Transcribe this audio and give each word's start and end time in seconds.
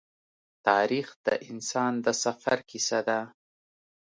تاریخ 0.67 1.07
د 1.25 1.27
انسان 1.49 1.93
د 2.05 2.07
سفر 2.23 2.57
کیسه 2.69 2.99
ده. 3.07 3.19